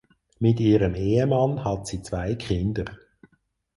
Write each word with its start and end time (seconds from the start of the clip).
Mit 0.39 0.59
ihrem 0.59 0.95
Ehemann 0.95 1.63
hat 1.63 1.85
sie 1.85 2.01
zwei 2.01 2.33
Kinder. 2.33 2.85